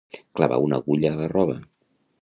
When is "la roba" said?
1.21-1.61